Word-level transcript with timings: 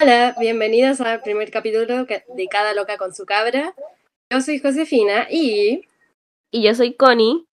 Hola, 0.00 0.36
bienvenidos 0.38 1.00
al 1.00 1.22
primer 1.22 1.50
capítulo 1.50 2.04
de 2.04 2.48
Cada 2.48 2.72
Loca 2.72 2.96
con 2.98 3.12
su 3.12 3.26
cabra. 3.26 3.74
Yo 4.30 4.40
soy 4.40 4.60
Josefina 4.60 5.26
y... 5.28 5.82
Y 6.52 6.62
yo 6.62 6.72
soy 6.76 6.94
Connie. 6.94 7.48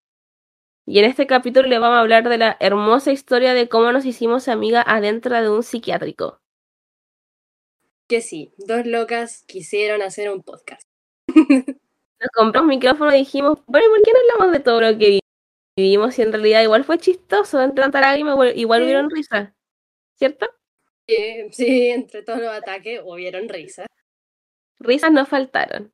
Y 0.86 1.00
en 1.00 1.06
este 1.06 1.26
capítulo 1.26 1.68
le 1.68 1.80
vamos 1.80 1.98
a 1.98 2.02
hablar 2.02 2.30
de 2.30 2.38
la 2.38 2.56
hermosa 2.60 3.12
historia 3.12 3.56
de 3.56 3.68
cómo 3.68 3.92
nos 3.92 4.06
hicimos 4.06 4.48
amigas 4.48 4.86
adentro 4.88 5.42
de 5.42 5.50
un 5.50 5.64
psiquiátrico. 5.64 6.40
Que 8.08 8.22
sí, 8.22 8.54
dos 8.60 8.86
locas 8.86 9.44
quisieron 9.48 10.04
hacer 10.04 10.30
un 10.30 10.44
podcast. 10.44 10.84
Nos 12.20 12.30
compramos 12.32 12.70
micrófono 12.70 13.12
y 13.16 13.20
dijimos, 13.20 13.58
bueno, 13.66 13.88
¿por 13.90 14.04
qué 14.04 14.12
no 14.14 14.20
hablamos 14.20 14.54
de 14.54 14.64
todo 14.64 14.82
lo 14.82 14.98
que 15.00 15.20
vivimos? 15.76 16.20
Y 16.20 16.22
en 16.22 16.32
realidad 16.32 16.62
igual 16.62 16.84
fue 16.84 17.00
chistoso, 17.00 17.60
entre 17.60 17.82
tanta 17.82 18.02
lágrima, 18.02 18.38
igual 18.54 18.84
hubieron 18.84 19.10
risas, 19.10 19.52
¿cierto? 20.20 20.46
Sí, 21.08 21.50
sí, 21.52 21.90
entre 21.90 22.24
todos 22.24 22.40
los 22.40 22.52
ataques 22.52 23.02
hubieron 23.04 23.48
risas. 23.48 23.88
Risas 24.80 25.12
no 25.12 25.26
faltaron. 25.26 25.94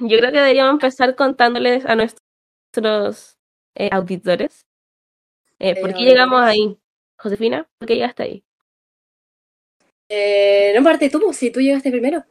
Yo 0.00 0.18
creo 0.18 0.32
que 0.32 0.38
deberíamos 0.38 0.72
empezar 0.72 1.14
contándoles 1.14 1.84
a 1.86 1.94
nuestros 1.94 3.38
eh, 3.74 3.88
auditores 3.92 4.66
eh, 5.64 5.80
por 5.80 5.94
qué 5.94 6.02
llegamos 6.02 6.40
ahí. 6.40 6.76
Josefina, 7.16 7.68
¿por 7.78 7.86
qué 7.86 7.94
llegaste 7.94 8.22
ahí? 8.24 8.44
Eh, 10.08 10.72
no 10.76 10.82
parte 10.82 11.08
tú, 11.08 11.32
si 11.32 11.52
tú 11.52 11.60
llegaste 11.60 11.92
primero. 11.92 12.24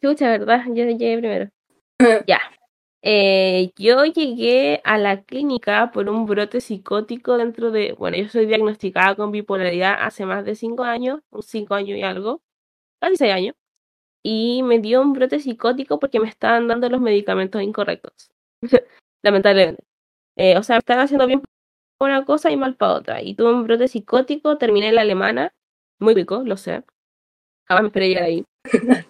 Chucha, 0.00 0.30
¿verdad? 0.30 0.64
Yo 0.68 0.84
llegué 0.84 1.18
primero. 1.18 1.50
ya. 2.26 2.40
Eh, 3.10 3.72
yo 3.78 4.04
llegué 4.04 4.82
a 4.84 4.98
la 4.98 5.22
clínica 5.22 5.90
por 5.92 6.10
un 6.10 6.26
brote 6.26 6.60
psicótico 6.60 7.38
dentro 7.38 7.70
de, 7.70 7.94
bueno, 7.94 8.18
yo 8.18 8.28
soy 8.28 8.44
diagnosticada 8.44 9.16
con 9.16 9.32
bipolaridad 9.32 9.96
hace 9.98 10.26
más 10.26 10.44
de 10.44 10.54
cinco 10.54 10.82
años, 10.84 11.20
cinco 11.40 11.74
años 11.74 11.96
y 11.96 12.02
algo, 12.02 12.42
casi 13.00 13.16
seis 13.16 13.32
años, 13.32 13.54
y 14.22 14.62
me 14.64 14.78
dio 14.80 15.02
un 15.02 15.14
brote 15.14 15.40
psicótico 15.40 15.98
porque 16.00 16.20
me 16.20 16.28
estaban 16.28 16.68
dando 16.68 16.90
los 16.90 17.00
medicamentos 17.00 17.62
incorrectos, 17.62 18.30
lamentablemente. 19.22 19.82
Eh, 20.36 20.58
o 20.58 20.62
sea, 20.62 20.76
me 20.76 20.80
estaban 20.80 21.04
haciendo 21.04 21.26
bien 21.26 21.42
para 21.98 22.18
una 22.18 22.26
cosa 22.26 22.50
y 22.50 22.58
mal 22.58 22.76
para 22.76 22.94
otra. 22.94 23.22
Y 23.22 23.34
tuve 23.36 23.52
un 23.54 23.64
brote 23.64 23.88
psicótico, 23.88 24.58
terminé 24.58 24.88
en 24.88 24.96
la 24.96 25.02
alemana, 25.02 25.54
muy 26.00 26.14
rico, 26.14 26.42
lo 26.44 26.58
sé. 26.58 26.84
Jamás 27.68 27.84
me 27.84 27.88
esperé 27.88 28.08
llegar 28.08 28.24
ahí. 28.24 28.44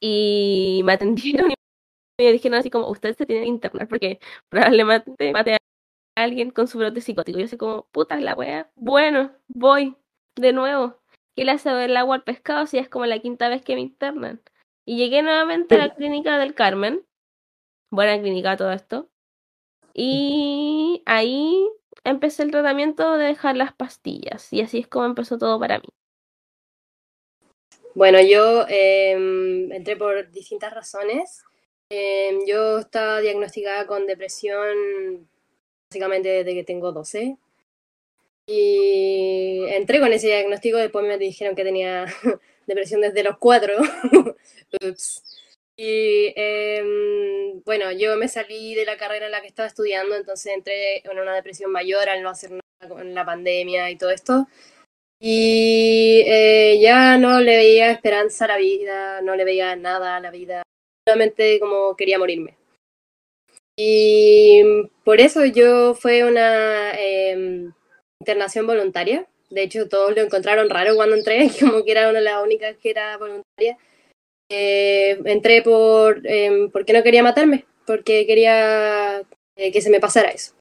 y 0.00 0.82
me 0.84 0.92
atendieron 0.92 1.50
y 1.50 1.54
me 2.18 2.32
dijeron 2.32 2.58
así 2.58 2.70
como, 2.70 2.88
usted 2.90 3.16
se 3.16 3.26
tiene 3.26 3.42
que 3.42 3.48
internar 3.48 3.88
porque 3.88 4.18
probablemente 4.48 5.32
mate 5.32 5.54
a 5.54 5.58
alguien 6.16 6.50
con 6.50 6.66
su 6.66 6.78
brote 6.78 7.00
psicótico. 7.00 7.38
Yo 7.38 7.44
así 7.44 7.56
como, 7.56 7.86
puta 7.92 8.16
la 8.20 8.34
wea, 8.34 8.70
bueno, 8.74 9.32
voy, 9.46 9.96
de 10.36 10.52
nuevo. 10.52 10.98
¿Qué 11.36 11.44
le 11.44 11.52
hace 11.52 11.84
el 11.84 11.96
agua 11.96 12.16
al 12.16 12.24
pescado 12.24 12.66
si 12.66 12.78
es 12.78 12.88
como 12.88 13.06
la 13.06 13.20
quinta 13.20 13.48
vez 13.48 13.62
que 13.62 13.76
me 13.76 13.80
internan? 13.80 14.42
Y 14.84 14.96
llegué 14.96 15.22
nuevamente 15.22 15.76
a 15.76 15.78
la 15.78 15.94
clínica 15.94 16.38
del 16.38 16.54
Carmen. 16.54 17.04
Buena 17.90 18.20
clínica 18.20 18.56
todo 18.56 18.72
esto. 18.72 19.08
Y 19.94 21.02
ahí 21.06 21.68
empecé 22.04 22.42
el 22.42 22.50
tratamiento 22.50 23.16
de 23.16 23.26
dejar 23.26 23.56
las 23.56 23.72
pastillas. 23.72 24.52
Y 24.52 24.62
así 24.62 24.78
es 24.78 24.88
como 24.88 25.06
empezó 25.06 25.38
todo 25.38 25.60
para 25.60 25.78
mí. 25.78 25.88
Bueno, 27.94 28.18
yo 28.20 28.64
em, 28.68 29.70
entré 29.72 29.96
por 29.96 30.30
distintas 30.30 30.72
razones. 30.72 31.44
Em, 31.90 32.44
yo 32.46 32.78
estaba 32.80 33.20
diagnosticada 33.20 33.86
con 33.86 34.06
depresión 34.06 35.28
básicamente 35.90 36.28
desde 36.28 36.54
que 36.54 36.64
tengo 36.64 36.92
12. 36.92 37.38
Y 38.46 39.64
entré 39.68 40.00
con 40.00 40.12
ese 40.12 40.28
diagnóstico, 40.28 40.78
después 40.78 41.04
me 41.06 41.18
dijeron 41.18 41.54
que 41.54 41.64
tenía 41.64 42.06
depresión 42.66 43.00
desde 43.00 43.22
los 43.22 43.38
4. 43.38 43.74
Ups. 44.82 45.22
Y 45.76 46.32
em, 46.36 47.62
bueno, 47.64 47.92
yo 47.92 48.16
me 48.16 48.28
salí 48.28 48.74
de 48.74 48.84
la 48.84 48.96
carrera 48.96 49.26
en 49.26 49.32
la 49.32 49.40
que 49.40 49.46
estaba 49.48 49.68
estudiando, 49.68 50.16
entonces 50.16 50.52
entré 50.54 50.98
en 51.08 51.18
una 51.18 51.34
depresión 51.34 51.70
mayor 51.70 52.08
al 52.08 52.22
no 52.22 52.30
hacer 52.30 52.50
nada 52.50 52.62
con 52.88 53.14
la 53.14 53.24
pandemia 53.24 53.90
y 53.90 53.96
todo 53.96 54.10
esto. 54.10 54.48
Y 55.20 56.22
eh, 56.26 56.78
ya 56.80 57.18
no 57.18 57.40
le 57.40 57.56
veía 57.56 57.90
esperanza 57.90 58.44
a 58.46 58.48
la 58.48 58.58
vida, 58.58 59.20
no 59.22 59.36
le 59.36 59.44
veía 59.44 59.76
nada 59.76 60.16
a 60.16 60.20
la 60.20 60.30
vida 60.30 60.62
solamente 61.08 61.58
como 61.58 61.96
quería 61.96 62.18
morirme. 62.18 62.56
Y 63.76 64.62
por 65.04 65.20
eso 65.20 65.44
yo 65.44 65.94
fue 65.94 66.24
una 66.24 66.92
em, 66.98 67.72
internación 68.20 68.66
voluntaria. 68.66 69.26
De 69.50 69.62
hecho, 69.62 69.88
todos 69.88 70.14
lo 70.14 70.20
encontraron 70.20 70.68
raro 70.68 70.96
cuando 70.96 71.16
entré, 71.16 71.48
como 71.60 71.84
que 71.84 71.92
era 71.92 72.10
una 72.10 72.18
de 72.18 72.24
las 72.24 72.42
únicas 72.42 72.76
que 72.76 72.90
era 72.90 73.16
voluntaria. 73.16 73.78
Eh, 74.50 75.18
entré 75.24 75.62
por 75.62 76.26
eh, 76.26 76.68
porque 76.72 76.92
no 76.92 77.02
quería 77.02 77.22
matarme, 77.22 77.66
porque 77.86 78.26
quería 78.26 79.20
eh, 79.56 79.72
que 79.72 79.80
se 79.80 79.90
me 79.90 80.00
pasara 80.00 80.30
eso. 80.30 80.54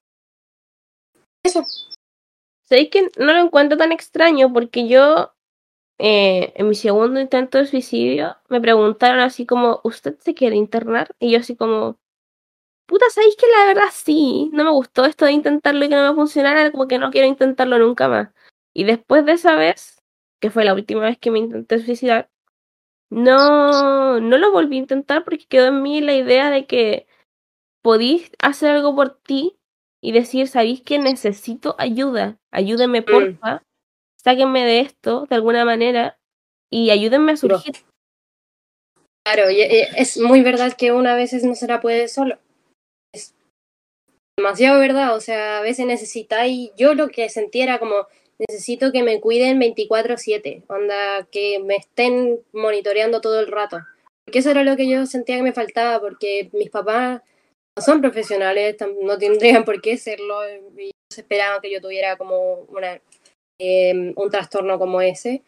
Eso. 1.43 1.65
Sé 2.63 2.89
que 2.89 3.09
no 3.17 3.33
lo 3.33 3.39
encuentro 3.39 3.77
tan 3.77 3.91
extraño 3.91 4.51
porque 4.51 4.87
yo 4.87 5.33
eh, 5.99 6.53
en 6.55 6.69
mi 6.69 6.75
segundo 6.75 7.19
intento 7.19 7.57
de 7.57 7.65
suicidio 7.65 8.37
me 8.49 8.61
preguntaron 8.61 9.19
así 9.19 9.45
como, 9.45 9.81
¿usted 9.83 10.17
se 10.19 10.33
quiere 10.33 10.55
internar? 10.55 11.09
Y 11.19 11.31
yo 11.31 11.39
así 11.39 11.55
como, 11.55 11.97
puta, 12.85 13.05
¿sabéis 13.11 13.35
que 13.35 13.47
la 13.47 13.67
verdad 13.67 13.89
sí? 13.91 14.49
No 14.53 14.63
me 14.63 14.71
gustó 14.71 15.05
esto 15.05 15.25
de 15.25 15.33
intentarlo 15.33 15.85
y 15.85 15.89
que 15.89 15.95
no 15.95 16.09
me 16.09 16.15
funcionara, 16.15 16.71
como 16.71 16.87
que 16.87 16.99
no 16.99 17.11
quiero 17.11 17.27
intentarlo 17.27 17.79
nunca 17.79 18.07
más. 18.07 18.29
Y 18.73 18.83
después 18.83 19.25
de 19.25 19.33
esa 19.33 19.55
vez, 19.55 20.01
que 20.39 20.51
fue 20.51 20.65
la 20.65 20.73
última 20.73 21.01
vez 21.01 21.17
que 21.17 21.31
me 21.31 21.39
intenté 21.39 21.79
suicidar, 21.79 22.29
no, 23.09 24.19
no 24.19 24.37
lo 24.37 24.51
volví 24.51 24.77
a 24.77 24.79
intentar 24.79 25.23
porque 25.23 25.47
quedó 25.47 25.67
en 25.67 25.81
mí 25.81 26.01
la 26.01 26.13
idea 26.13 26.49
de 26.49 26.67
que 26.67 27.07
podís 27.81 28.31
hacer 28.39 28.71
algo 28.71 28.95
por 28.95 29.17
ti 29.17 29.57
y 30.01 30.11
decir, 30.11 30.47
¿sabéis 30.47 30.81
que 30.81 30.99
necesito 30.99 31.75
ayuda? 31.79 32.37
Ayúdeme, 32.51 33.01
mm. 33.01 33.59
Sáquenme 34.27 34.65
de 34.65 34.81
esto 34.81 35.25
de 35.29 35.35
alguna 35.35 35.63
manera 35.63 36.17
y 36.69 36.89
ayúdenme 36.89 37.31
a 37.31 37.37
surgir. 37.37 37.75
Claro, 39.25 39.47
eh, 39.47 39.87
es 39.95 40.17
muy 40.17 40.41
verdad 40.41 40.73
que 40.73 40.91
una 40.91 41.15
vez 41.15 41.31
no 41.45 41.55
se 41.55 41.65
la 41.65 41.79
puede 41.79 42.09
solo. 42.09 42.37
Es 43.13 43.33
demasiado 44.37 44.81
verdad, 44.81 45.15
o 45.15 45.21
sea, 45.21 45.59
a 45.59 45.61
veces 45.61 45.85
necesitáis, 45.85 46.71
yo 46.75 46.93
lo 46.93 47.07
que 47.07 47.29
sentía 47.29 47.63
era 47.63 47.79
como, 47.79 48.07
necesito 48.37 48.91
que 48.91 49.01
me 49.01 49.21
cuiden 49.21 49.59
24/7, 49.59 50.63
onda, 50.67 51.25
que 51.31 51.59
me 51.59 51.77
estén 51.77 52.41
monitoreando 52.51 53.21
todo 53.21 53.39
el 53.39 53.47
rato. 53.47 53.79
Porque 54.25 54.39
eso 54.39 54.51
era 54.51 54.65
lo 54.65 54.75
que 54.75 54.89
yo 54.89 55.05
sentía 55.05 55.37
que 55.37 55.43
me 55.43 55.53
faltaba, 55.53 56.01
porque 56.01 56.49
mis 56.51 56.69
papás 56.69 57.21
no 57.77 57.81
son 57.81 58.01
profesionales, 58.01 58.75
no 59.03 59.17
tendrían 59.17 59.63
por 59.63 59.81
qué 59.81 59.95
serlo, 59.95 60.41
y 60.77 60.91
esperaban 61.15 61.61
que 61.61 61.71
yo 61.71 61.79
tuviera 61.79 62.17
como 62.17 62.65
una 62.67 62.99
Em, 63.59 64.13
un 64.15 64.29
trastorno 64.29 64.77
como 64.77 65.01
ese. 65.01 65.43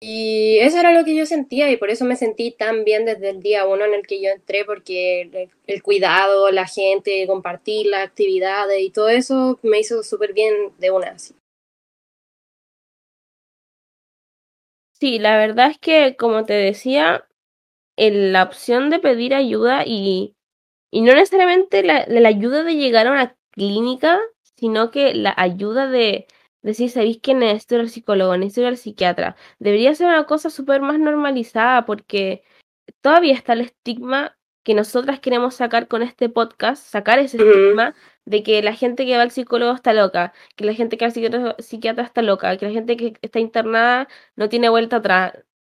Y 0.00 0.58
eso 0.58 0.78
era 0.78 0.92
lo 0.92 1.04
que 1.04 1.14
yo 1.14 1.26
sentía 1.26 1.70
y 1.70 1.76
por 1.76 1.90
eso 1.90 2.04
me 2.04 2.16
sentí 2.16 2.52
tan 2.52 2.84
bien 2.84 3.04
desde 3.04 3.30
el 3.30 3.40
día 3.40 3.66
uno 3.66 3.84
en 3.84 3.94
el 3.94 4.06
que 4.06 4.20
yo 4.20 4.30
entré, 4.30 4.64
porque 4.64 5.50
el, 5.66 5.82
cuidado, 5.82 6.50
la 6.50 6.66
gente, 6.66 7.24
compartir 7.26 7.86
las 7.86 8.08
actividades 8.08 8.80
y 8.80 8.90
todo 8.90 9.08
eso 9.08 9.60
me 9.62 9.78
hizo 9.78 10.02
súper 10.02 10.32
bien 10.32 10.54
de 10.78 10.90
una. 10.90 11.16
Sí, 11.18 11.34
la 15.18 15.36
verdad 15.36 15.70
es 15.70 15.78
que, 15.78 16.16
como 16.16 16.44
te 16.44 16.54
decía, 16.54 17.26
la 17.96 18.42
opción 18.42 18.90
de 18.90 18.98
pedir 18.98 19.34
ayuda 19.34 19.84
y, 19.86 20.34
y 20.90 21.02
no 21.02 21.14
necesariamente 21.14 21.84
la, 21.84 22.06
la 22.08 22.28
ayuda 22.28 22.64
de 22.64 22.74
llegar 22.74 23.06
a 23.06 23.12
una 23.12 23.36
clínica, 23.52 24.20
sino 24.56 24.90
que 24.90 25.14
la 25.14 25.32
ayuda 25.36 25.88
de 25.88 26.26
decir, 26.62 26.90
¿sabéis 26.90 27.18
que 27.20 27.34
necesito 27.34 27.76
ir 27.76 27.80
al 27.82 27.88
psicólogo, 27.90 28.36
necesito 28.36 28.62
ir 28.62 28.66
al 28.68 28.76
psiquiatra? 28.76 29.36
Debería 29.58 29.94
ser 29.94 30.08
una 30.08 30.24
cosa 30.26 30.50
súper 30.50 30.80
más 30.80 30.98
normalizada 30.98 31.84
porque 31.84 32.42
todavía 33.00 33.34
está 33.34 33.52
el 33.54 33.62
estigma 33.62 34.36
que 34.62 34.74
nosotras 34.74 35.20
queremos 35.20 35.56
sacar 35.56 35.88
con 35.88 36.02
este 36.02 36.28
podcast, 36.28 36.84
sacar 36.84 37.18
ese 37.18 37.36
estigma 37.38 37.94
de 38.24 38.42
que 38.42 38.62
la 38.62 38.74
gente 38.74 39.04
que 39.04 39.16
va 39.16 39.22
al 39.22 39.32
psicólogo 39.32 39.72
está 39.72 39.92
loca, 39.92 40.32
que 40.56 40.64
la 40.64 40.74
gente 40.74 40.96
que 40.96 41.04
va 41.04 41.08
al 41.08 41.56
psiquiatra, 41.58 42.04
está 42.04 42.22
loca, 42.22 42.56
que 42.56 42.66
la 42.66 42.72
gente 42.72 42.96
que 42.96 43.14
está 43.22 43.40
internada 43.40 44.08
no 44.36 44.48
tiene 44.48 44.68
vuelta 44.68 44.96
atrás. 44.96 45.32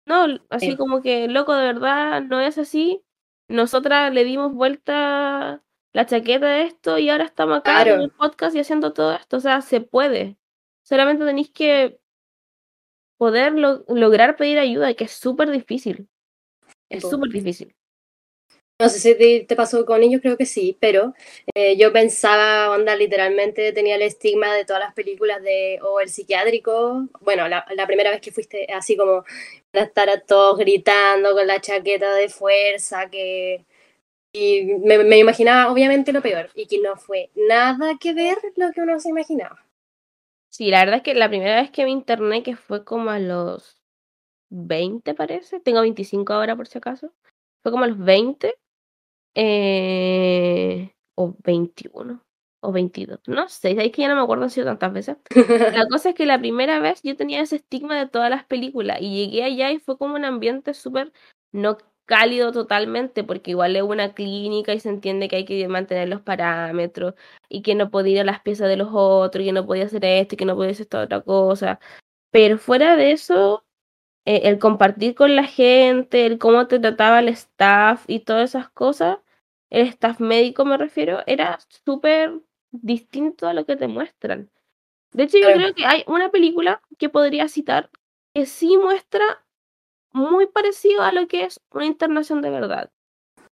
No, 0.07 0.27
así 0.51 0.77
como 0.77 1.03
que, 1.03 1.27
loco, 1.27 1.53
de 1.55 1.67
verdad, 1.67 2.23
no 2.23 2.41
es 2.41 2.59
así. 2.59 3.03
Nosotras 3.49 4.15
le 4.15 4.25
dimos 4.25 4.53
vuelta 4.55 5.65
la 5.93 6.07
chaqueta 6.07 6.47
de 6.47 6.63
esto 6.63 6.99
y 6.99 7.11
ahora 7.11 7.25
estamos 7.25 7.59
acá 7.59 7.83
en 7.83 8.01
el 8.01 8.11
podcast 8.11 8.55
y 8.55 8.61
haciendo 8.61 8.93
todo 8.93 9.15
esto. 9.15 9.39
O 9.39 9.41
sea, 9.41 9.63
se 9.63 9.81
puede. 9.81 10.37
Solamente 10.87 11.25
tenéis 11.25 11.51
que 11.51 11.99
poder 13.19 13.53
lograr 13.55 14.37
pedir 14.37 14.59
ayuda, 14.59 14.95
que 14.95 15.05
es 15.05 15.13
súper 15.13 15.51
difícil. 15.51 16.07
Es 16.89 17.03
súper 17.03 17.31
difícil. 17.31 17.75
No 18.79 18.89
sé 18.91 18.99
si 19.01 19.47
te, 19.47 19.57
pasó 19.57 19.85
con 19.85 20.03
ellos, 20.03 20.21
creo 20.21 20.37
que 20.37 20.45
sí, 20.45 20.77
pero 20.79 21.15
eh, 21.55 21.77
yo 21.77 21.93
pensaba, 21.93 22.71
onda, 22.71 22.95
literalmente 22.95 23.73
tenía 23.73 23.97
el 23.97 24.03
estigma 24.03 24.55
de 24.55 24.67
todas 24.67 24.81
las 24.81 24.95
películas 24.95 25.43
de, 25.43 25.81
o 25.83 25.99
el 25.99 26.11
psiquiátrico, 26.11 27.09
bueno, 27.21 27.49
la, 27.49 27.65
primera 27.87 28.11
vez 28.11 28.21
que 28.21 28.33
fuiste 28.33 28.71
así 28.73 28.97
como 28.97 29.25
para 29.73 29.87
estar 29.87 30.11
a 30.11 30.21
todos 30.21 30.59
gritando 30.59 31.33
con 31.33 31.47
la 31.47 31.61
chaqueta 31.61 32.15
de 32.15 32.29
fuerza, 32.29 33.11
que... 33.11 33.65
Y 34.33 34.65
me, 34.85 34.99
me 34.99 35.19
imaginaba 35.19 35.73
obviamente 35.73 36.13
lo 36.13 36.23
peor, 36.23 36.51
y 36.55 36.67
que 36.67 36.79
no 36.79 36.97
fue 36.97 37.31
nada 37.35 37.97
que 37.99 38.13
ver 38.13 38.37
lo 38.57 38.71
que 38.73 38.83
uno 38.83 39.01
se 39.01 39.09
imaginaba. 39.09 39.66
Sí, 40.57 40.71
la 40.71 40.81
verdad 40.81 40.97
es 40.97 41.03
que 41.03 41.15
la 41.15 41.29
primera 41.29 41.61
vez 41.61 41.71
que 41.71 41.85
me 41.85 41.91
interné, 41.91 42.43
que 42.43 42.57
fue 42.57 42.83
como 42.83 43.11
a 43.11 43.19
los 43.19 43.77
20 44.49 45.13
parece, 45.13 45.61
tengo 45.61 45.83
25 45.83 46.33
ahora 46.33 46.57
por 46.57 46.67
si 46.67 46.79
acaso, 46.79 47.13
fue 47.63 47.71
como 47.73 47.85
a 47.85 47.89
los 47.89 47.99
20, 47.99 48.55
eh, 49.35 50.95
o 51.15 51.37
21 51.45 52.23
o 52.63 52.73
22, 52.73 53.21
no 53.27 53.51
sé, 53.51 53.73
es 53.73 53.93
que 53.93 54.01
ya 54.01 54.09
no 54.09 54.17
me 54.17 54.23
acuerdo, 54.23 54.45
han 54.45 54.51
sido 54.51 54.65
tantas 54.65 54.95
veces. 54.95 55.19
La 55.75 55.87
cosa 55.91 56.09
es 56.09 56.15
que 56.15 56.25
la 56.25 56.39
primera 56.39 56.81
vez 56.81 57.03
yo 57.03 57.17
tenía 57.17 57.43
ese 57.43 57.57
estigma 57.57 57.99
de 57.99 58.09
todas 58.09 58.31
las 58.31 58.47
películas 58.47 58.97
y 59.03 59.15
llegué 59.15 59.45
allá 59.45 59.73
y 59.73 59.79
fue 59.79 59.99
como 59.99 60.15
un 60.15 60.25
ambiente 60.25 60.73
súper 60.73 61.13
no 61.53 61.77
cálido 62.07 62.53
totalmente, 62.53 63.25
porque 63.25 63.51
igual 63.53 63.77
es 63.77 63.83
una 63.83 64.15
clínica 64.15 64.73
y 64.73 64.81
se 64.81 64.89
entiende 64.89 65.29
que 65.29 65.37
hay 65.37 65.45
que 65.45 65.69
mantener 65.69 66.09
los 66.09 66.23
parámetros 66.23 67.15
y 67.49 67.63
que 67.63 67.75
no 67.75 67.91
podía 67.91 68.15
ir 68.15 68.21
a 68.21 68.25
las 68.25 68.41
piezas 68.41 68.69
de 68.69 68.77
los 68.77 68.89
otros 68.93 69.43
y 69.43 69.47
que 69.47 69.53
no 69.53 69.67
podía 69.67 69.85
hacer 69.87 70.05
esto 70.05 70.35
y 70.35 70.39
que 70.39 70.45
no 70.47 70.57
podía 70.57 70.71
hacer 70.73 70.85
esta 70.85 71.03
otra 71.03 71.21
cosa. 71.23 71.81
Pero 72.31 72.59
fuera 72.59 72.97
de 72.97 73.13
eso, 73.13 73.65
eh, 74.25 74.43
el 74.45 74.59
compartir 74.59 75.15
con 75.15 75.37
la 75.37 75.45
gente, 75.45 76.27
el 76.27 76.39
cómo 76.39 76.67
te 76.69 76.79
trataba 76.79 77.21
el 77.21 77.29
staff 77.29 78.05
y 78.09 78.21
todas 78.21 78.51
esas 78.51 78.71
cosas, 78.71 79.19
el 79.71 79.87
staff 79.89 80.21
médico 80.21 80.65
me 80.65 80.77
refiero, 80.77 81.23
era 81.27 81.59
súper 81.85 82.41
distinto 82.71 83.49
a 83.49 83.55
lo 83.55 83.67
que 83.67 83.77
te 83.77 83.89
muestran. 83.89 84.51
De 85.13 85.25
hecho, 85.25 85.39
yo 85.39 85.53
creo 85.53 85.75
que 85.75 85.87
hay 85.87 86.05
una 86.07 86.31
película 86.31 86.83
que 86.99 87.09
podría 87.09 87.49
citar 87.49 87.91
que 88.35 88.47
sí 88.47 88.77
muestra 88.77 89.46
muy 90.17 90.47
parecido 90.47 91.03
a 91.03 91.13
lo 91.13 91.29
que 91.29 91.45
es 91.45 91.61
una 91.71 91.85
internación 91.85 92.41
de 92.41 92.51
verdad. 92.51 92.91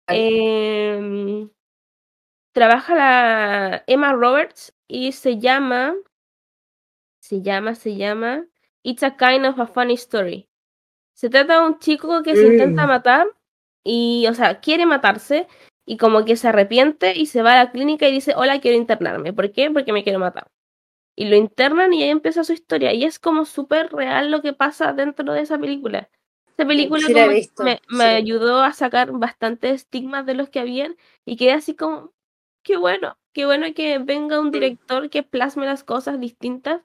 Em, 0.08 1.50
trabaja 2.52 2.96
la 2.96 3.84
Emma 3.88 4.14
Roberts 4.14 4.74
y 4.88 5.12
se 5.12 5.38
llama, 5.38 5.96
se 7.22 7.42
llama, 7.42 7.76
se 7.76 7.96
llama 7.96 8.46
It's 8.84 9.04
a 9.04 9.16
Kind 9.16 9.46
of 9.46 9.60
a 9.60 9.68
Funny 9.68 9.94
Story. 9.94 10.50
Se 11.14 11.30
trata 11.30 11.62
de 11.62 11.68
un 11.68 11.80
chico 11.80 12.24
que 12.24 12.36
se 12.36 12.48
intenta 12.48 12.86
mm. 12.86 12.90
matar 12.90 13.28
y, 13.84 14.26
o 14.28 14.34
sea, 14.34 14.60
quiere 14.60 14.86
matarse 14.86 15.48
y 15.86 15.98
como 15.98 16.26
que 16.26 16.36
se 16.36 16.48
arrepiente 16.48 17.18
y 17.18 17.28
se 17.28 17.42
va 17.42 17.54
a 17.54 17.64
la 17.66 17.72
clínica 17.72 18.08
y 18.08 18.12
dice, 18.12 18.34
hola, 18.36 18.60
quiero 18.60 18.78
internarme. 18.78 19.34
¿Por 19.34 19.52
qué? 19.52 19.70
Porque 19.72 19.94
me 19.94 20.04
quiero 20.04 20.20
matar. 20.20 20.52
Y 21.16 21.26
lo 21.26 21.36
internan 21.36 21.94
y 21.94 22.04
ahí 22.04 22.10
empieza 22.10 22.44
su 22.44 22.54
historia. 22.54 22.94
Y 22.94 23.04
es 23.04 23.20
como 23.20 23.46
súper 23.46 23.92
real 23.92 24.32
lo 24.32 24.42
que 24.42 24.54
pasa 24.54 24.94
dentro 24.94 25.34
de 25.34 25.42
esa 25.42 25.58
película. 25.58 26.10
Esa 26.58 26.68
película 26.68 27.08
me, 27.90 28.04
ayudó 28.04 28.64
a 28.64 28.74
sacar 28.74 29.12
bastante 29.12 29.70
estigmas 29.70 30.26
de 30.26 30.34
los 30.34 30.50
que 30.50 30.60
habían 30.60 30.98
y 31.24 31.38
quedé 31.38 31.52
así 31.52 31.76
como, 31.76 32.14
qué 32.64 32.78
bueno, 32.78 33.16
qué 33.32 33.46
bueno 33.46 33.68
que 33.76 34.00
venga 34.00 34.40
un 34.40 34.48
mm. 34.48 34.52
director 34.52 35.10
que 35.12 35.22
plasme 35.22 35.68
las 35.68 35.84
cosas 35.84 36.20
distintas 36.20 36.82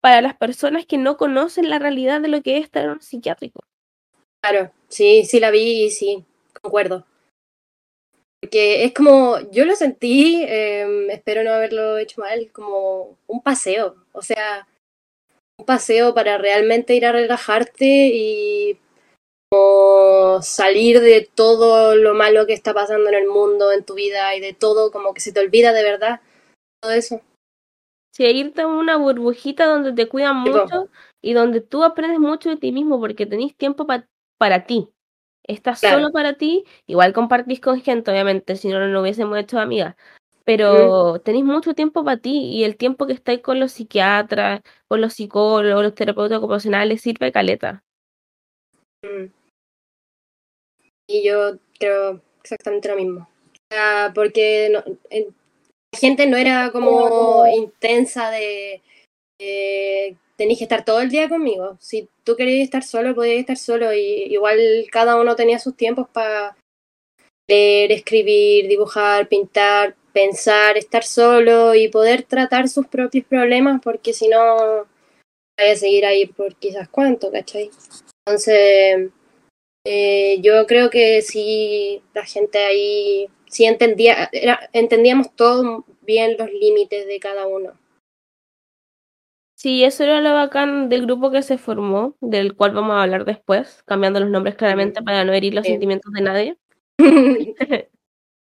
para 0.00 0.20
las 0.20 0.36
personas 0.36 0.86
que 0.86 0.98
no 0.98 1.16
conocen 1.16 1.68
la 1.68 1.80
realidad 1.80 2.20
de 2.20 2.28
lo 2.28 2.42
que 2.42 2.58
es 2.58 2.64
estar 2.64 2.84
en 2.84 2.90
un 2.90 3.00
psiquiátrico. 3.00 3.64
Claro, 4.40 4.70
sí, 4.86 5.24
sí 5.24 5.40
la 5.40 5.50
vi 5.50 5.86
y 5.86 5.90
sí, 5.90 6.24
concuerdo. 6.62 7.04
Porque 8.40 8.84
es 8.84 8.94
como, 8.94 9.38
yo 9.50 9.64
lo 9.64 9.74
sentí, 9.74 10.44
em, 10.46 11.10
espero 11.10 11.42
no 11.42 11.50
haberlo 11.50 11.98
hecho 11.98 12.20
mal, 12.20 12.52
como 12.52 13.18
un 13.26 13.42
paseo. 13.42 13.96
O 14.12 14.22
sea, 14.22 14.68
un 15.58 15.66
paseo 15.66 16.14
para 16.14 16.38
realmente 16.38 16.94
ir 16.94 17.04
a 17.04 17.10
relajarte 17.10 17.84
y 17.84 18.78
como 19.50 20.42
salir 20.42 21.00
de 21.00 21.28
todo 21.34 21.96
lo 21.96 22.14
malo 22.14 22.46
que 22.46 22.52
está 22.52 22.74
pasando 22.74 23.08
en 23.08 23.14
el 23.14 23.28
mundo, 23.28 23.72
en 23.72 23.84
tu 23.84 23.94
vida 23.94 24.34
y 24.34 24.40
de 24.40 24.52
todo, 24.52 24.90
como 24.90 25.14
que 25.14 25.20
se 25.20 25.32
te 25.32 25.40
olvida 25.40 25.72
de 25.72 25.82
verdad 25.82 26.20
todo 26.80 26.92
eso. 26.92 27.20
Sí, 28.14 28.24
irte 28.24 28.62
a 28.62 28.66
una 28.66 28.96
burbujita 28.96 29.66
donde 29.66 29.92
te 29.92 30.08
cuidan 30.08 30.36
mucho 30.36 30.88
y 31.20 31.32
donde 31.32 31.60
tú 31.60 31.84
aprendes 31.84 32.18
mucho 32.18 32.50
de 32.50 32.56
ti 32.56 32.72
mismo 32.72 32.98
porque 32.98 33.26
tenés 33.26 33.56
tiempo 33.56 33.86
para 33.86 34.66
ti 34.66 34.90
estás 35.48 35.80
solo 35.80 36.12
para 36.12 36.34
ti, 36.34 36.64
igual 36.86 37.12
compartís 37.12 37.60
con 37.60 37.80
gente, 37.80 38.10
obviamente, 38.10 38.54
si 38.56 38.68
no, 38.68 38.86
no 38.86 39.00
hubiésemos 39.00 39.36
hecho 39.38 39.58
amigas, 39.58 39.96
pero 40.44 41.20
tenéis 41.20 41.44
mucho 41.44 41.74
tiempo 41.74 42.04
para 42.04 42.18
ti 42.18 42.50
y 42.52 42.64
el 42.64 42.76
tiempo 42.76 43.06
que 43.06 43.14
estáis 43.14 43.40
con 43.40 43.58
los 43.58 43.72
psiquiatras, 43.72 44.60
con 44.86 45.00
los 45.00 45.14
psicólogos, 45.14 45.82
los 45.82 45.94
terapeutas 45.94 46.38
ocupacionales, 46.38 47.00
sirve 47.00 47.32
caleta. 47.32 47.82
Y 51.06 51.26
yo 51.26 51.58
creo 51.78 52.20
exactamente 52.42 52.88
lo 52.88 52.96
mismo. 52.96 53.28
porque 54.14 54.70
la 54.70 54.84
gente 55.98 56.26
no 56.26 56.36
era 56.36 56.70
como 56.70 57.46
intensa 57.46 58.30
de 58.30 58.82
tenéis 60.38 60.58
que 60.58 60.64
estar 60.64 60.84
todo 60.84 61.00
el 61.00 61.10
día 61.10 61.28
conmigo. 61.28 61.76
Si 61.80 62.08
tú 62.24 62.36
querías 62.36 62.64
estar 62.64 62.84
solo, 62.84 63.14
podías 63.14 63.40
estar 63.40 63.56
solo. 63.56 63.92
Y 63.92 64.32
igual 64.32 64.58
cada 64.90 65.20
uno 65.20 65.34
tenía 65.34 65.58
sus 65.58 65.76
tiempos 65.76 66.08
para 66.08 66.56
leer, 67.48 67.90
escribir, 67.90 68.68
dibujar, 68.68 69.28
pintar, 69.28 69.96
pensar, 70.12 70.76
estar 70.76 71.02
solo 71.02 71.74
y 71.74 71.88
poder 71.88 72.22
tratar 72.22 72.68
sus 72.68 72.86
propios 72.86 73.24
problemas, 73.26 73.80
porque 73.82 74.12
si 74.12 74.28
no, 74.28 74.86
vaya 75.58 75.72
a 75.72 75.76
seguir 75.76 76.06
ahí 76.06 76.26
por 76.26 76.54
quizás 76.56 76.88
cuánto, 76.88 77.32
¿cachai? 77.32 77.70
Entonces, 78.28 79.10
eh, 79.84 80.38
yo 80.42 80.66
creo 80.66 80.90
que 80.90 81.22
sí, 81.22 82.02
la 82.12 82.26
gente 82.26 82.58
ahí 82.58 83.30
sí 83.46 83.64
entendía, 83.64 84.30
entendíamos 84.74 85.34
todo 85.34 85.86
bien 86.02 86.36
los 86.38 86.52
límites 86.52 87.06
de 87.06 87.18
cada 87.20 87.46
uno. 87.46 87.72
Sí, 89.54 89.82
eso 89.82 90.04
era 90.04 90.20
lo 90.20 90.34
bacán 90.34 90.90
del 90.90 91.06
grupo 91.06 91.30
que 91.30 91.40
se 91.40 91.56
formó, 91.56 92.16
del 92.20 92.54
cual 92.54 92.72
vamos 92.72 92.96
a 92.96 93.02
hablar 93.02 93.24
después, 93.24 93.82
cambiando 93.86 94.20
los 94.20 94.28
nombres 94.28 94.56
claramente 94.56 95.02
para 95.02 95.24
no 95.24 95.32
herir 95.32 95.54
los 95.54 95.64
sentimientos 95.64 96.12
de 96.12 96.20
nadie. 96.20 96.58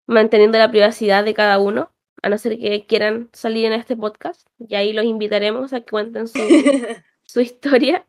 Manteniendo 0.08 0.58
la 0.58 0.72
privacidad 0.72 1.24
de 1.24 1.34
cada 1.34 1.58
uno, 1.58 1.90
a 2.22 2.28
no 2.28 2.38
ser 2.38 2.60
que 2.60 2.86
quieran 2.86 3.30
salir 3.32 3.66
en 3.66 3.74
este 3.74 3.96
podcast, 3.96 4.46
y 4.60 4.76
ahí 4.76 4.92
los 4.92 5.06
invitaremos 5.06 5.72
a 5.72 5.80
que 5.80 5.90
cuenten 5.90 6.28
su, 6.28 6.38
su 7.24 7.40
historia. 7.40 8.06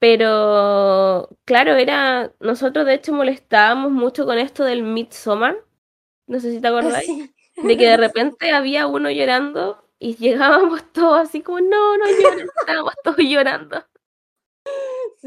Pero, 0.00 1.28
claro, 1.44 1.74
era. 1.76 2.32
Nosotros 2.40 2.86
de 2.86 2.94
hecho 2.94 3.12
molestábamos 3.12 3.92
mucho 3.92 4.24
con 4.26 4.38
esto 4.38 4.64
del 4.64 4.82
Midsommar. 4.82 5.62
No 6.26 6.40
sé 6.40 6.50
si 6.50 6.60
te 6.60 6.68
acordáis. 6.68 7.32
De 7.56 7.76
que 7.76 7.86
de 7.86 7.96
repente 8.08 8.50
había 8.50 8.86
uno 8.86 9.10
llorando 9.10 9.84
y 10.00 10.16
llegábamos 10.16 10.82
todos 10.92 11.20
así 11.20 11.42
como, 11.42 11.60
no, 11.60 11.96
no 11.98 12.04
llores, 12.06 12.48
estábamos 12.58 12.94
todos 13.04 13.18
llorando. 13.18 13.84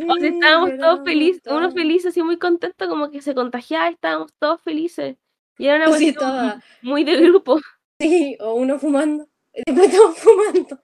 o 0.10 0.16
sea, 0.20 0.28
estábamos 0.28 0.78
todos 0.78 1.06
felices, 1.06 1.44
uno 1.46 1.72
feliz, 1.72 2.06
así 2.06 2.22
muy 2.24 2.38
contento, 2.38 2.90
como 2.90 3.12
que 3.12 3.22
se 3.22 3.36
contagiaba, 3.36 3.90
estábamos 3.90 4.34
todos 4.40 4.60
felices. 4.62 5.18
Y 5.60 5.68
era 5.68 5.78
una 5.78 5.86
cuestión 5.86 6.64
muy 6.82 7.04
de 7.04 7.18
grupo. 7.18 7.60
Sí, 8.00 8.36
o 8.40 8.56
uno 8.56 8.80
fumando, 8.80 9.28
después 9.54 9.96
todos 9.96 10.18
fumando. 10.18 10.84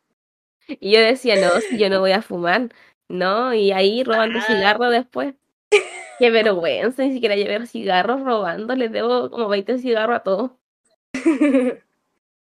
Y 0.67 0.91
yo 0.91 0.99
decía, 0.99 1.35
no, 1.35 1.49
yo 1.75 1.89
no 1.89 1.99
voy 1.99 2.11
a 2.11 2.21
fumar, 2.21 2.69
¿no? 3.09 3.53
Y 3.53 3.71
ahí 3.71 4.03
robando 4.03 4.39
ah. 4.39 4.45
cigarros 4.47 4.91
después. 4.91 5.33
Qué 6.19 6.31
vergüenza, 6.31 7.03
ni 7.03 7.13
siquiera 7.13 7.35
llevar 7.35 7.67
cigarros 7.67 8.21
robando, 8.21 8.75
les 8.75 8.91
debo 8.91 9.29
como 9.29 9.49
20 9.49 9.79
cigarros 9.79 10.17
a 10.17 10.23
todos. 10.23 10.51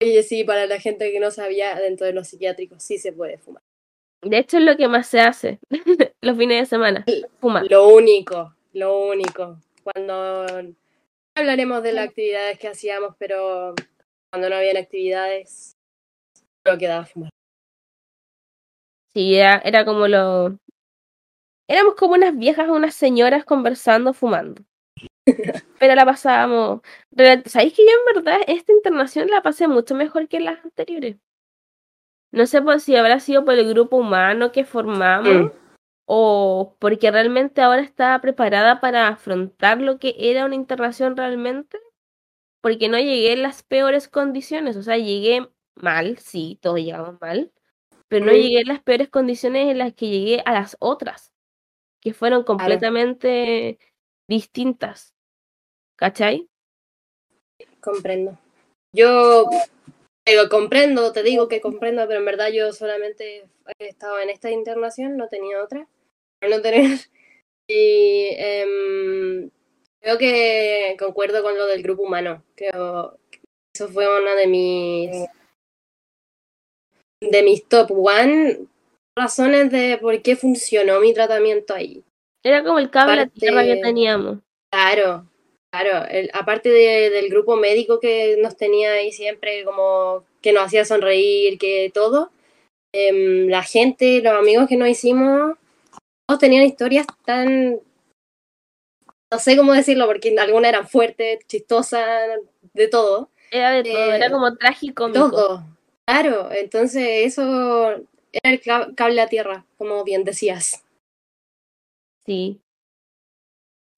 Oye, 0.03 0.23
sí, 0.23 0.45
para 0.45 0.67
la 0.67 0.79
gente 0.79 1.11
que 1.11 1.21
no 1.21 1.31
sabía, 1.31 1.75
dentro 1.77 2.07
de 2.07 2.13
los 2.13 2.29
psiquiátricos 2.29 2.83
sí 2.83 2.99
se 2.99 3.13
puede 3.13 3.39
fumar. 3.39 3.63
De 4.23 4.39
hecho, 4.39 4.59
es 4.59 4.65
lo 4.65 4.77
que 4.77 4.89
más 4.89 5.07
se 5.07 5.21
hace 5.21 5.59
los 6.21 6.37
fines 6.37 6.63
de 6.63 6.67
semana, 6.67 7.05
fumar. 7.41 7.71
Lo 7.71 7.89
único, 7.89 8.55
lo 8.73 9.07
único. 9.07 9.61
Cuando 9.85 10.47
hablaremos 11.35 11.83
de 11.83 11.93
las 11.93 12.09
actividades 12.09 12.59
que 12.59 12.69
hacíamos, 12.69 13.15
pero 13.19 13.75
cuando 14.31 14.51
no 14.51 14.57
habían 14.57 14.77
actividades, 14.79 15.77
solo 16.65 16.79
quedaba 16.79 17.05
fumar. 17.05 17.31
Sí, 19.17 19.35
era, 19.35 19.63
era 19.65 19.87
como 19.87 20.09
lo... 20.09 20.59
Éramos 21.69 21.95
como 21.95 22.13
unas 22.13 22.37
viejas, 22.37 22.69
unas 22.69 22.95
señoras 22.95 23.47
conversando, 23.47 24.13
fumando. 24.13 24.63
Pero 25.81 25.95
la 25.95 26.05
pasábamos. 26.05 26.83
¿Sabéis 27.47 27.73
que 27.73 27.87
yo 27.87 27.93
en 27.93 28.15
verdad 28.15 28.41
esta 28.47 28.73
internación 28.73 29.29
la 29.29 29.41
pasé 29.41 29.69
mucho 29.69 29.95
mejor 29.95 30.29
que 30.29 30.41
las 30.41 30.63
anteriores? 30.63 31.17
No 32.31 32.45
sé 32.45 32.61
por 32.61 32.79
si 32.79 32.95
habrá 32.95 33.19
sido 33.19 33.47
por 33.47 33.55
el 33.55 33.67
grupo 33.71 33.97
humano 33.97 34.53
que 34.53 34.67
formamos 34.67 35.47
mm. 35.47 35.51
o 36.05 36.77
porque 36.79 37.11
realmente 37.11 37.63
ahora 37.63 37.81
estaba 37.81 38.21
preparada 38.21 38.83
para 38.83 39.09
afrontar 39.09 39.81
lo 39.81 39.99
que 39.99 40.15
era 40.19 40.45
una 40.45 40.57
internación 40.57 41.17
realmente, 41.17 41.79
porque 42.61 42.91
no 42.91 42.99
llegué 42.99 43.33
en 43.33 43.41
las 43.41 43.63
peores 43.63 44.09
condiciones, 44.09 44.77
o 44.77 44.83
sea, 44.83 44.99
llegué 44.99 45.49
mal, 45.75 46.19
sí, 46.19 46.59
todos 46.61 46.81
llegamos 46.81 47.19
mal, 47.19 47.51
pero 48.09 48.27
no 48.27 48.33
llegué 48.33 48.61
en 48.61 48.69
las 48.69 48.83
peores 48.83 49.09
condiciones 49.09 49.69
en 49.69 49.79
las 49.79 49.95
que 49.95 50.09
llegué 50.09 50.43
a 50.45 50.53
las 50.53 50.77
otras, 50.81 51.33
que 52.01 52.15
fueron 52.15 52.45
completamente 52.45 53.79
distintas. 54.29 55.15
¿Cachai? 55.97 56.49
Comprendo. 57.81 58.39
Yo 58.93 59.47
comprendo, 60.51 61.13
te 61.13 61.23
digo 61.23 61.49
que 61.49 61.61
comprendo, 61.61 62.07
pero 62.07 62.21
en 62.21 62.27
verdad 62.27 62.49
yo 62.53 62.73
solamente 62.73 63.49
he 63.79 63.89
estado 63.89 64.19
en 64.21 64.31
esta 64.31 64.51
internación, 64.51 65.17
no 65.17 65.29
tenía 65.29 65.63
otra. 65.63 65.89
Para 66.41 66.57
no 66.57 66.63
tener. 66.63 66.85
Y 67.69 68.29
em, 68.39 69.51
creo 69.99 70.19
que 70.19 70.95
concuerdo 71.01 71.43
con 71.43 71.59
lo 71.59 71.67
del 71.67 71.83
grupo 71.83 72.05
humano. 72.05 72.45
Creo 72.55 73.19
que 73.29 73.41
eso 73.75 73.89
fue 73.89 74.07
una 74.23 74.37
de 74.37 74.47
mis 74.47 75.27
de 77.23 77.43
mis 77.43 77.65
top 77.69 77.91
one 77.93 78.59
razones 79.19 79.71
de 79.71 79.99
por 80.01 80.21
qué 80.23 80.37
funcionó 80.37 81.01
mi 81.01 81.15
tratamiento 81.15 81.75
ahí. 81.75 82.03
Era 82.45 82.63
como 82.63 82.79
el 82.79 82.91
cable 82.91 83.21
a 83.23 83.27
tierra 83.27 83.65
que 83.65 83.77
teníamos. 83.77 84.39
Claro, 84.71 85.27
claro. 85.73 86.07
El- 86.09 86.31
aparte 86.35 86.69
de- 86.69 87.11
del 87.11 87.29
grupo 87.31 87.57
médico 87.57 87.99
que 87.99 88.37
nos 88.39 88.57
tenía 88.57 88.93
ahí 88.93 89.11
siempre, 89.13 89.65
como 89.65 90.25
que 90.43 90.53
nos 90.53 90.65
hacía 90.65 90.85
sonreír, 90.85 91.59
que 91.59 91.91
todo, 91.93 92.31
em, 92.95 93.49
la 93.49 93.63
gente, 93.63 94.21
los 94.23 94.35
amigos 94.35 94.69
que 94.69 94.77
nos 94.77 94.89
hicimos, 94.89 95.57
todos 96.29 96.39
tenían 96.41 96.65
historias 96.65 97.07
tan. 97.25 97.81
No 99.33 99.39
sé 99.41 99.57
cómo 99.57 99.73
decirlo, 99.73 100.07
porque 100.07 100.37
algunas 100.39 100.69
eran 100.69 100.87
fuertes, 100.89 101.41
chistosas, 101.49 102.39
de 102.75 102.89
todo. 102.89 103.31
Era 103.51 103.71
de 103.73 103.83
todo, 103.83 104.13
era 104.13 104.27
Eh, 104.27 104.31
como 104.31 104.55
trágico. 104.57 105.11
Todo. 105.11 105.65
Claro, 106.07 106.51
entonces 106.53 107.27
eso 107.27 107.91
era 108.33 108.51
el 108.51 108.61
cable 108.95 109.21
a 109.21 109.29
tierra, 109.29 109.65
como 109.77 110.05
bien 110.05 110.25
decías. 110.25 110.85
Sí. 112.25 112.61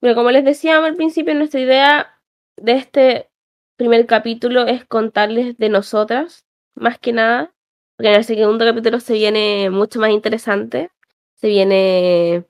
Pero 0.00 0.14
como 0.14 0.30
les 0.30 0.44
decíamos 0.44 0.88
al 0.88 0.96
principio, 0.96 1.34
nuestra 1.34 1.60
idea 1.60 2.20
de 2.56 2.72
este 2.72 3.28
primer 3.76 4.06
capítulo 4.06 4.66
es 4.66 4.84
contarles 4.84 5.58
de 5.58 5.68
nosotras, 5.68 6.46
más 6.74 6.98
que 6.98 7.12
nada, 7.12 7.52
porque 7.96 8.10
en 8.10 8.16
el 8.16 8.24
segundo 8.24 8.64
capítulo 8.64 9.00
se 9.00 9.14
viene 9.14 9.70
mucho 9.70 9.98
más 9.98 10.10
interesante. 10.10 10.90
Se 11.34 11.48
viene 11.48 12.44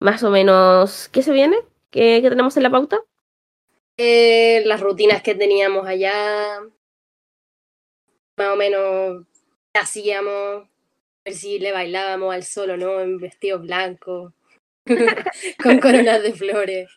más 0.00 0.22
o 0.22 0.30
menos... 0.30 1.08
¿Qué 1.10 1.22
se 1.22 1.32
viene? 1.32 1.56
¿Qué, 1.90 2.20
qué 2.22 2.30
tenemos 2.30 2.56
en 2.56 2.62
la 2.62 2.70
pauta? 2.70 3.00
Eh, 3.96 4.62
las 4.64 4.80
rutinas 4.80 5.22
que 5.22 5.34
teníamos 5.34 5.86
allá, 5.86 6.60
más 8.36 8.48
o 8.52 8.56
menos 8.56 9.26
qué 9.72 9.80
hacíamos, 9.80 10.68
ver 11.24 11.34
si 11.34 11.58
le 11.58 11.72
bailábamos 11.72 12.34
al 12.34 12.44
sol 12.44 12.70
o 12.70 12.76
no, 12.76 13.00
en 13.00 13.18
vestidos 13.18 13.62
blancos, 13.62 14.32
con 15.62 15.78
coronas 15.80 16.22
de 16.22 16.32
flores. 16.32 16.90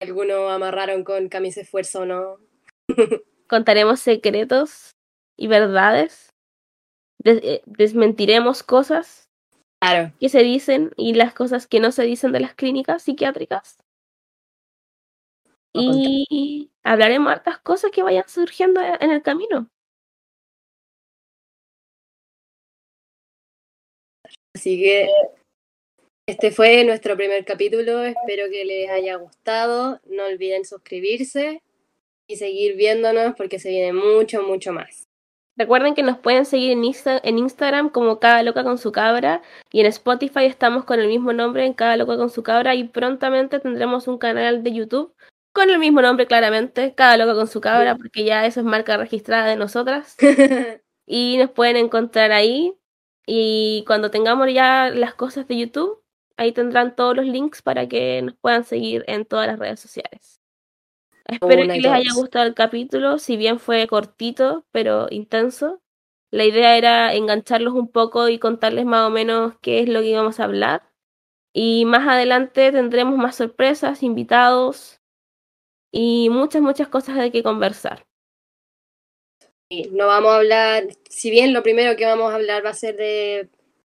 Algunos 0.00 0.50
amarraron 0.50 1.04
con 1.04 1.28
camisa 1.28 1.60
de 1.60 1.66
fuerza 1.66 2.00
o 2.00 2.06
no. 2.06 2.36
Contaremos 3.48 4.00
secretos 4.00 4.90
y 5.38 5.46
verdades. 5.46 6.30
Des- 7.22 7.42
eh, 7.42 7.62
desmentiremos 7.64 8.62
cosas 8.62 9.24
Claro, 9.80 10.12
que 10.20 10.28
se 10.28 10.42
dicen 10.42 10.92
y 10.96 11.14
las 11.14 11.32
cosas 11.32 11.66
que 11.66 11.80
no 11.80 11.92
se 11.92 12.02
dicen 12.04 12.32
de 12.32 12.40
las 12.40 12.54
clínicas 12.54 13.02
psiquiátricas. 13.02 13.78
Y 15.74 16.70
hablaremos 16.82 17.30
hartas 17.30 17.58
cosas 17.58 17.90
que 17.90 18.02
vayan 18.02 18.26
surgiendo 18.28 18.80
en 18.80 19.10
el 19.10 19.22
camino. 19.22 19.68
Así 24.56 24.78
que 24.82 25.08
este 26.26 26.50
fue 26.50 26.84
nuestro 26.84 27.16
primer 27.16 27.44
capítulo. 27.44 28.02
Espero 28.02 28.50
que 28.50 28.64
les 28.64 28.90
haya 28.90 29.16
gustado. 29.16 30.00
No 30.06 30.24
olviden 30.26 30.64
suscribirse 30.64 31.62
y 32.26 32.36
seguir 32.36 32.74
viéndonos 32.76 33.34
porque 33.36 33.58
se 33.58 33.68
viene 33.70 33.92
mucho, 33.92 34.42
mucho 34.42 34.72
más. 34.72 35.04
Recuerden 35.58 35.94
que 35.94 36.02
nos 36.02 36.18
pueden 36.18 36.44
seguir 36.44 36.72
en, 36.72 36.82
Insta- 36.82 37.20
en 37.22 37.38
Instagram 37.38 37.88
como 37.90 38.18
Cada 38.18 38.42
Loca 38.42 38.62
con 38.64 38.76
su 38.76 38.92
cabra 38.92 39.40
y 39.72 39.80
en 39.80 39.86
Spotify 39.86 40.44
estamos 40.44 40.84
con 40.84 41.00
el 41.00 41.08
mismo 41.08 41.32
nombre 41.32 41.64
en 41.64 41.72
Cada 41.72 41.96
Loca 41.96 42.16
con 42.16 42.28
su 42.28 42.42
cabra 42.42 42.74
y 42.74 42.84
prontamente 42.84 43.58
tendremos 43.60 44.06
un 44.08 44.18
canal 44.18 44.62
de 44.62 44.72
YouTube 44.74 45.14
con 45.54 45.70
el 45.70 45.78
mismo 45.78 46.02
nombre 46.02 46.26
claramente, 46.26 46.92
Cada 46.94 47.16
Loca 47.16 47.34
con 47.34 47.46
su 47.46 47.62
cabra, 47.62 47.96
porque 47.96 48.24
ya 48.24 48.44
eso 48.44 48.60
es 48.60 48.66
marca 48.66 48.98
registrada 48.98 49.46
de 49.46 49.56
nosotras. 49.56 50.16
y 51.06 51.38
nos 51.38 51.50
pueden 51.52 51.76
encontrar 51.76 52.32
ahí. 52.32 52.74
Y 53.26 53.84
cuando 53.86 54.10
tengamos 54.10 54.52
ya 54.52 54.88
las 54.90 55.14
cosas 55.14 55.48
de 55.48 55.58
YouTube, 55.58 56.02
ahí 56.36 56.52
tendrán 56.52 56.94
todos 56.94 57.16
los 57.16 57.26
links 57.26 57.60
para 57.60 57.88
que 57.88 58.22
nos 58.22 58.36
puedan 58.36 58.64
seguir 58.64 59.04
en 59.08 59.26
todas 59.26 59.48
las 59.48 59.58
redes 59.58 59.80
sociales. 59.80 60.40
Espero 61.26 61.62
Una 61.62 61.74
que 61.74 61.80
les 61.80 61.92
haya 61.92 62.12
gustado 62.14 62.46
el 62.46 62.54
capítulo, 62.54 63.18
si 63.18 63.36
bien 63.36 63.58
fue 63.58 63.88
cortito, 63.88 64.64
pero 64.70 65.08
intenso. 65.10 65.82
La 66.30 66.44
idea 66.44 66.76
era 66.76 67.14
engancharlos 67.14 67.74
un 67.74 67.88
poco 67.88 68.28
y 68.28 68.38
contarles 68.38 68.84
más 68.84 69.08
o 69.08 69.10
menos 69.10 69.54
qué 69.60 69.80
es 69.80 69.88
lo 69.88 70.00
que 70.00 70.10
íbamos 70.10 70.38
a 70.38 70.44
hablar. 70.44 70.88
Y 71.52 71.84
más 71.84 72.06
adelante 72.06 72.70
tendremos 72.70 73.16
más 73.16 73.36
sorpresas, 73.36 74.02
invitados 74.02 75.00
y 75.90 76.28
muchas, 76.30 76.62
muchas 76.62 76.88
cosas 76.88 77.16
de 77.16 77.32
que 77.32 77.42
conversar. 77.42 78.06
No 79.90 80.06
vamos 80.06 80.32
a 80.32 80.36
hablar, 80.36 80.84
si 81.08 81.30
bien 81.30 81.52
lo 81.52 81.62
primero 81.62 81.96
que 81.96 82.06
vamos 82.06 82.30
a 82.30 82.36
hablar 82.36 82.64
va 82.64 82.70
a 82.70 82.74
ser 82.74 82.96
de 82.96 83.48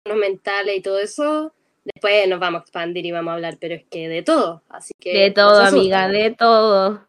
los 0.05 0.17
mentales 0.17 0.77
y 0.77 0.83
todo 0.83 0.99
eso, 0.99 1.53
después 1.85 2.29
nos 2.29 2.41
vamos 2.41 2.61
a 2.61 2.63
expandir 2.63 3.07
y 3.07 3.13
vamos 3.13 3.31
a 3.31 3.35
hablar, 3.35 3.57
pero 3.61 3.75
es 3.77 3.85
que 3.85 4.09
de 4.09 4.23
todo, 4.23 4.63
así 4.69 4.93
que 4.99 5.13
De 5.17 5.31
todo, 5.31 5.61
amiga, 5.61 6.09
de 6.09 6.33
todo. 6.33 7.07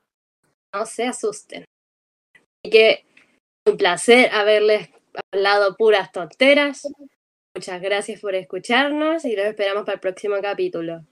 no 0.75 0.85
se 0.85 1.05
asusten. 1.05 1.65
Así 2.35 2.71
que 2.71 3.05
un 3.67 3.77
placer 3.77 4.29
haberles 4.31 4.89
hablado 5.33 5.75
puras 5.75 6.11
tonteras. 6.11 6.87
Muchas 7.55 7.81
gracias 7.81 8.21
por 8.21 8.35
escucharnos 8.35 9.25
y 9.25 9.35
los 9.35 9.45
esperamos 9.45 9.85
para 9.85 9.95
el 9.95 9.99
próximo 9.99 10.35
capítulo. 10.41 11.03